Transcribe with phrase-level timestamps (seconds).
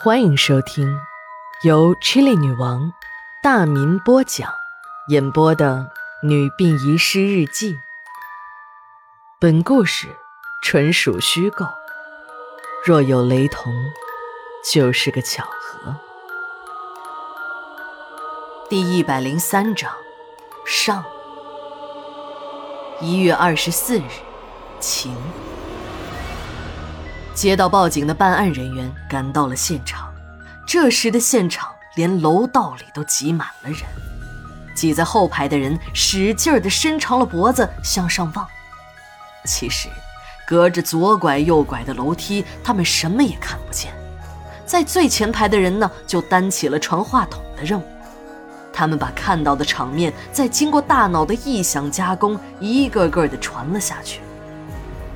[0.00, 0.96] 欢迎收听
[1.64, 2.92] 由 Chili 女王
[3.42, 4.48] 大民播讲、
[5.08, 5.90] 演播的
[6.26, 7.74] 《女病遗失日记》。
[9.40, 10.06] 本故事
[10.62, 11.66] 纯属虚构，
[12.84, 13.74] 若有雷同，
[14.64, 15.96] 就是个巧合。
[18.68, 19.92] 第一百零三章
[20.64, 21.04] 上。
[23.00, 24.04] 一月二十四日，
[24.78, 25.16] 晴。
[27.38, 30.12] 接到报警的办案人员赶到了现场，
[30.66, 33.82] 这时的现场连楼道里都挤满了人，
[34.74, 38.44] 挤在后排的人使劲儿地伸长了脖子向上望。
[39.44, 39.88] 其实，
[40.48, 43.92] 隔着左拐右拐的楼梯，他们什么也看不见。
[44.66, 47.84] 在最前排的人呢，就担起了传话筒的任务，
[48.72, 54.22] 他们把看到的场面在经过大脑的臆想加工，一个个的传了下去。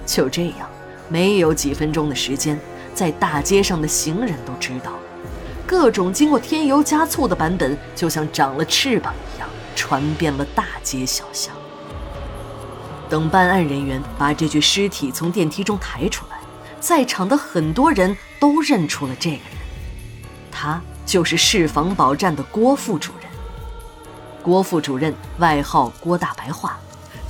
[0.07, 0.69] 就这样。
[1.13, 2.59] 没有几分钟的时间，
[2.95, 5.03] 在大街上的行人都知道了，
[5.67, 9.47] 各种经过添油加醋的版本，就像长了翅膀一样，
[9.77, 11.55] 传遍了大街小巷。
[13.11, 16.39] 等办案人员把这具尸体从电梯中抬出来，
[16.81, 19.59] 在场的很多人都认出了这个人，
[20.51, 23.31] 他就是市防保站的郭副主任。
[24.43, 26.81] 郭副主任外号郭大白话，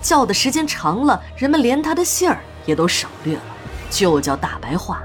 [0.00, 3.42] 叫的时间长了，人们连他的姓儿也都省略了。
[3.92, 5.02] 就叫大白话，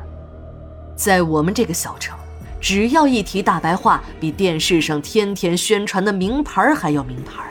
[0.95, 2.17] 在我们这个小城，
[2.61, 7.43] 只要一提大白话，比电视上天天宣传的名牌还要名牌。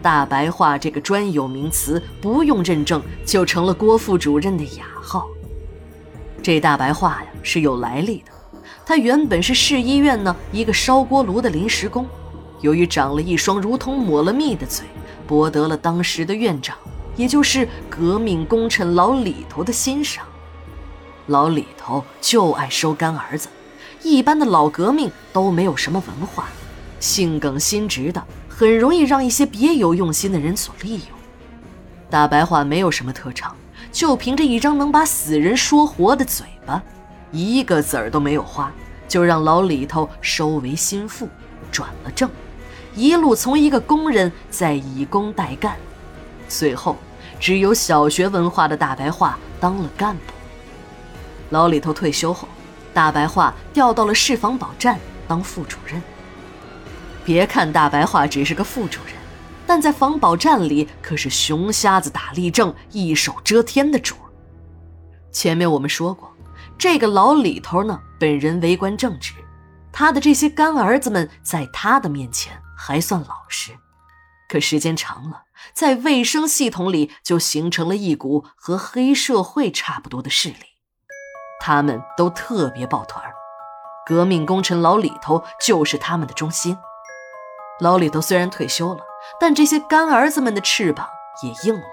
[0.00, 5.26] 大白话这个专有名词不用认证，就成了郭副主任的雅号。
[6.40, 8.30] 这大白话呀是有来历的，
[8.84, 12.06] 他原本是市医院呢一个烧锅炉的临时工，
[12.60, 14.86] 由于长了一双如同抹了蜜的嘴，
[15.26, 16.78] 博得了当时的院长，
[17.16, 20.24] 也就是革命功臣老李头的欣赏。
[21.26, 23.48] 老李头就爱收干儿子，
[24.02, 26.48] 一般的老革命都没有什么文化，
[27.00, 31.08] 性梗心直的，很容易让一些别有用心的人所利用。
[32.08, 33.56] 大白话没有什么特长，
[33.90, 36.80] 就凭着一张能把死人说活的嘴巴，
[37.32, 38.72] 一个子儿都没有花，
[39.08, 41.28] 就让老李头收为心腹，
[41.72, 42.30] 转了正，
[42.94, 45.76] 一路从一个工人在以工代干，
[46.48, 46.96] 最后
[47.40, 50.35] 只有小学文化的大白话当了干部。
[51.50, 52.48] 老李头退休后，
[52.92, 54.98] 大白话调到了市防保站
[55.28, 56.02] 当副主任。
[57.24, 59.14] 别看大白话只是个副主任，
[59.66, 64.14] 但在防保站里可是熊瞎子打立正、一手遮天的主。
[65.32, 66.32] 前面我们说过，
[66.78, 69.32] 这个老李头呢，本人为官正直，
[69.92, 73.72] 他的这些干儿子们在他的面前还算老实。
[74.48, 75.42] 可时间长了，
[75.74, 80.75] 在卫生系统里就形成了一股和黑社会差不多的势力。
[81.66, 83.34] 他们都特别抱团儿，
[84.04, 86.78] 革命功臣老李头就是他们的中心。
[87.80, 89.00] 老李头虽然退休了，
[89.40, 91.08] 但这些干儿子们的翅膀
[91.42, 91.86] 也硬了。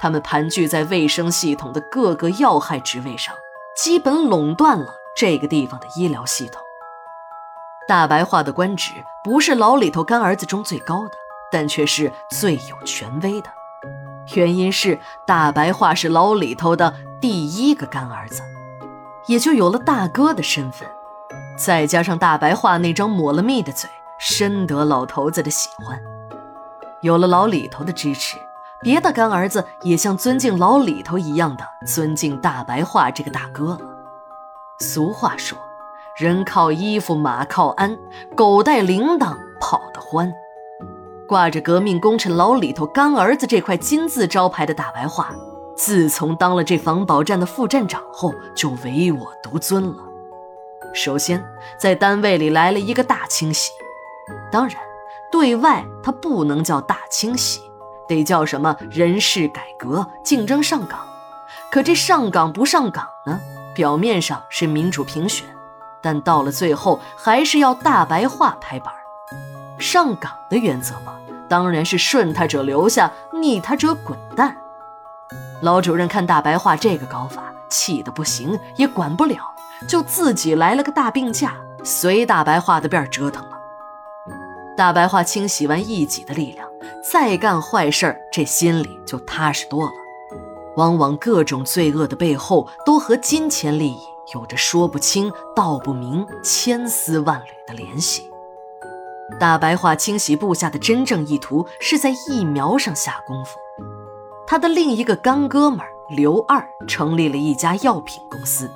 [0.00, 3.34] 他们盘踞在卫生系统的各个要害职位上，
[3.76, 6.62] 基本垄断了这个地方的医疗系统。
[7.86, 11.14] 大白话的官职不是老李头干儿子中最高的，
[11.52, 13.50] 但却是最有权威的。
[14.34, 18.40] 原因是大白话是老李头的第一个干儿子。
[19.28, 20.88] 也就有了大哥的身份，
[21.56, 26.00] 再加上大白话那张抹了蜜的嘴，深得老头子的喜欢。
[27.02, 28.38] 有了老李头的支持，
[28.80, 33.80] 别的干儿子也像尊敬老李头一样的尊敬大白话这个大哥了。
[34.80, 35.58] 俗话说
[36.16, 37.98] ：“人靠衣服，马靠鞍，
[38.34, 40.32] 狗带铃铛跑得欢。”
[41.28, 45.34] 挂着革命功臣老李头干儿子这块金字招牌的大白话。
[45.78, 50.02] 自从当了这防保站的副站长后，就唯我独尊了。
[50.92, 51.42] 首先，
[51.78, 53.70] 在单位里来了一个大清洗，
[54.50, 54.76] 当然，
[55.30, 57.60] 对外他不能叫大清洗，
[58.08, 60.98] 得叫什么人事改革、竞争上岗。
[61.70, 63.40] 可这上岗不上岗呢？
[63.72, 65.46] 表面上是民主评选，
[66.02, 68.92] 但到了最后还是要大白话拍板。
[69.78, 71.14] 上岗的原则嘛，
[71.48, 74.56] 当然是顺他者留下，逆他者滚蛋。
[75.60, 79.36] 老主任看大白话这个搞法，气得不行，也管不了，
[79.88, 83.58] 就自己来了个大病假，随大白话的便折腾了。
[84.76, 86.68] 大白话清洗完一己的力量，
[87.02, 89.92] 再干坏事儿，这心里就踏实多了。
[90.76, 93.98] 往往各种罪恶的背后，都和金钱利益
[94.32, 98.30] 有着说不清道不明、千丝万缕的联系。
[99.40, 103.58] 大白话清洗部下的真正意图，是在疫苗上下功夫。
[104.50, 108.70] 他的另一个干哥们刘二成立了一家药品公司，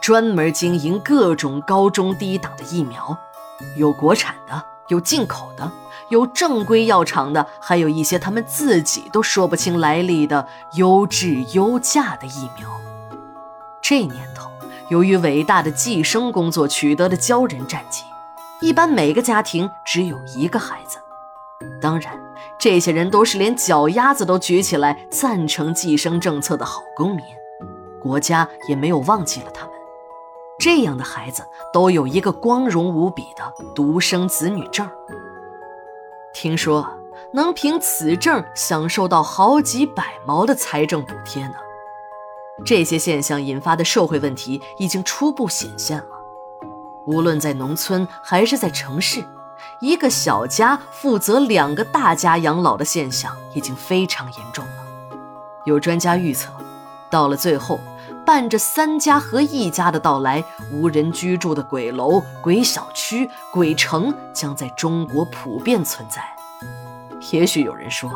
[0.00, 3.14] 专门经营各种高中低档的疫苗，
[3.76, 5.70] 有国产的，有进口的，
[6.08, 12.66] 有正规药厂的，还有一些他们自己都说不清来历的优质优价的疫苗。
[13.82, 14.50] 这年头，
[14.88, 18.02] 由于伟大的计生工作取得的骄人战绩，
[18.62, 20.96] 一般每个家庭只有一个孩子。
[21.82, 22.18] 当然，
[22.58, 27.24] 这些人都是连脚丫子都举起来赞成计生政策的好公民，
[28.02, 29.72] 国家也没有忘记了他们。
[30.58, 34.90] 这样的孩子都有一个光荣无比的独生子女证，
[36.34, 36.84] 听说
[37.32, 41.54] 能凭此证享受到好几百毛的财政补贴呢。
[42.64, 46.08] 这些现象引发的社会问题已经初步显现了，
[47.06, 49.24] 无论在农村还是在城市。
[49.80, 54.72] 一个小家负责两个大家养老的现象已经非常严重了。
[55.64, 56.50] 有专家预测，
[57.08, 57.78] 到了最后，
[58.26, 60.42] 伴着三家和一家的到来，
[60.72, 66.24] 无人居住的鬼楼、鬼小区、鬼城将在中国普遍存在。
[67.30, 68.10] 也许有人说：“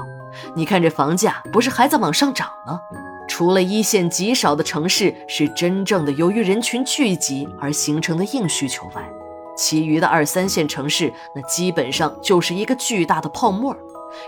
[0.54, 2.80] 你看这房价不是还在往上涨吗？”
[3.28, 9.08] 除了一线极少的城市是真正的由于人群聚集而形成的硬需求外，
[9.56, 13.76] 其余的二三线城市，那基本上就是一个巨大的泡沫，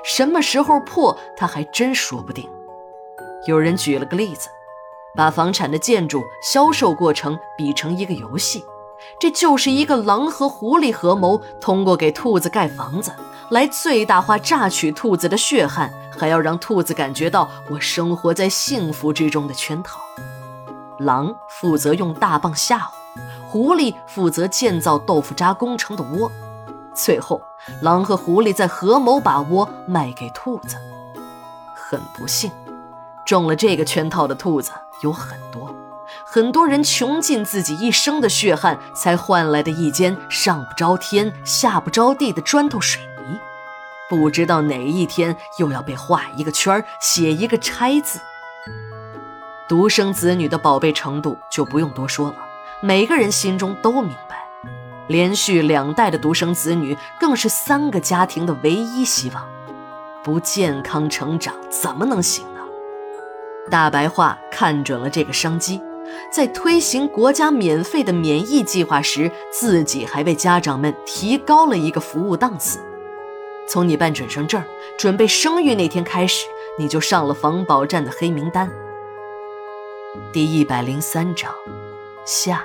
[0.02, 2.48] 什么时候破，他还真说不定。
[3.46, 4.48] 有人举了个例子，
[5.14, 8.64] 把房产的建筑销售过程比成一个游戏，
[9.20, 13.12] 这就是一个狼和狐狸合谋，通过给兔子盖房子
[13.50, 20.00] 来最大化榨取兔子的血汗，还要让兔子感觉到我生活在幸福之中的圈套。
[20.98, 23.03] 狼负责用大棒吓唬。
[23.54, 26.28] 狐狸负责建造豆腐渣工程的窝，
[26.92, 27.40] 最后
[27.82, 30.76] 狼和狐狸在合谋把窝卖给兔子。
[31.72, 32.50] 很不幸，
[33.24, 34.72] 中了这个圈套的兔子
[35.04, 35.72] 有很多，
[36.26, 43.38] 很多人穷尽自己一生的血汗才换来的一间上不着天下不着地的砖头水泥，
[44.10, 48.18] 不知道哪一天又要被画一个圈写一个拆字。
[49.68, 52.36] 独生子女的宝贝程度就不用多说了。
[52.84, 54.46] 每个人心中都明白，
[55.06, 59.42] 连续两代的独生子女更是三个家庭的唯一希望。
[60.22, 62.60] 不健康成长怎么能行呢？
[63.70, 65.80] 大白话看准了这个商机，
[66.30, 72.78] 在推行国家免费的免疫计划时，自己还为家长们提高了一个服务档次。
[73.66, 74.62] 从你办准生证、
[74.98, 76.46] 准备生育那天开始，
[76.78, 78.70] 你就上了防保站的黑名单。
[80.34, 81.50] 第一百零三章，
[82.26, 82.62] 下。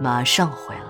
[0.00, 0.87] 马上回来。